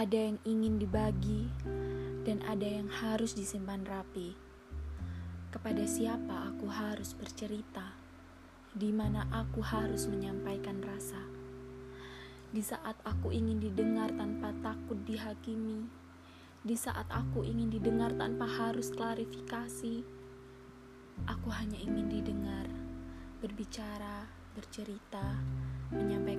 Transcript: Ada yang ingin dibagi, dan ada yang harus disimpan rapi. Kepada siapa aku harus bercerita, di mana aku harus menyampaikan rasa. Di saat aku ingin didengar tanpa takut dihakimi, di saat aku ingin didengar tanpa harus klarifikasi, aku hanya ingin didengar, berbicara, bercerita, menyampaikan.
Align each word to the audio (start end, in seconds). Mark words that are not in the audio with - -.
Ada 0.00 0.32
yang 0.32 0.40
ingin 0.48 0.80
dibagi, 0.80 1.44
dan 2.24 2.40
ada 2.48 2.64
yang 2.64 2.88
harus 2.88 3.36
disimpan 3.36 3.84
rapi. 3.84 4.32
Kepada 5.52 5.84
siapa 5.84 6.48
aku 6.48 6.72
harus 6.72 7.12
bercerita, 7.12 7.84
di 8.72 8.96
mana 8.96 9.28
aku 9.28 9.60
harus 9.60 10.08
menyampaikan 10.08 10.80
rasa. 10.80 11.20
Di 12.48 12.64
saat 12.64 12.96
aku 13.04 13.28
ingin 13.28 13.60
didengar 13.60 14.08
tanpa 14.16 14.56
takut 14.64 14.96
dihakimi, 15.04 15.84
di 16.64 16.76
saat 16.80 17.04
aku 17.12 17.44
ingin 17.44 17.68
didengar 17.68 18.16
tanpa 18.16 18.48
harus 18.48 18.88
klarifikasi, 18.96 20.00
aku 21.28 21.48
hanya 21.52 21.76
ingin 21.76 22.08
didengar, 22.08 22.64
berbicara, 23.44 24.24
bercerita, 24.56 25.36
menyampaikan. 25.92 26.29